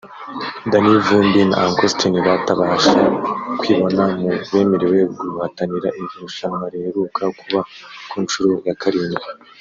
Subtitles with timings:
[0.71, 2.93] Danny Vumbi na Uncle Austin batabasha
[3.59, 7.59] kwibona mu bemerewe guhatanira iri rushanwa riheruka kuba
[8.09, 9.25] ku nshuro ya karindwi